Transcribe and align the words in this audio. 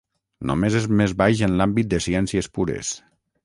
Només 0.51 0.77
és 0.79 0.87
més 1.01 1.13
baix 1.21 1.43
en 1.49 1.55
l'àmbit 1.61 1.93
de 1.95 2.03
ciències 2.09 2.53
pures. 2.59 2.95